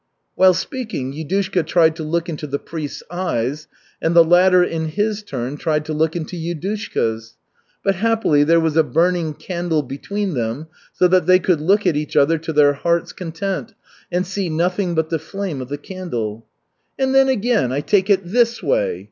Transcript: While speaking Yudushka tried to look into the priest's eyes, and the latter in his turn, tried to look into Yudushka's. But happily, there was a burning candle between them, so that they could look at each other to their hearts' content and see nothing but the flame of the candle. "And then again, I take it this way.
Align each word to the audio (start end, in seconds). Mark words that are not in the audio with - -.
While 0.33 0.55
speaking 0.55 1.13
Yudushka 1.13 1.67
tried 1.67 1.95
to 1.97 2.03
look 2.03 2.27
into 2.27 2.47
the 2.47 2.57
priest's 2.57 3.03
eyes, 3.11 3.67
and 4.01 4.15
the 4.15 4.23
latter 4.23 4.63
in 4.63 4.85
his 4.87 5.21
turn, 5.21 5.57
tried 5.57 5.85
to 5.85 5.93
look 5.93 6.15
into 6.15 6.35
Yudushka's. 6.35 7.35
But 7.83 7.93
happily, 7.97 8.43
there 8.43 8.59
was 8.59 8.75
a 8.75 8.81
burning 8.83 9.35
candle 9.35 9.83
between 9.83 10.33
them, 10.33 10.69
so 10.91 11.07
that 11.09 11.27
they 11.27 11.37
could 11.37 11.61
look 11.61 11.85
at 11.85 11.95
each 11.95 12.15
other 12.15 12.39
to 12.39 12.51
their 12.51 12.73
hearts' 12.73 13.13
content 13.13 13.75
and 14.11 14.25
see 14.25 14.49
nothing 14.49 14.95
but 14.95 15.11
the 15.11 15.19
flame 15.19 15.61
of 15.61 15.69
the 15.69 15.77
candle. 15.77 16.47
"And 16.97 17.13
then 17.13 17.27
again, 17.27 17.71
I 17.71 17.81
take 17.81 18.09
it 18.09 18.21
this 18.25 18.63
way. 18.63 18.99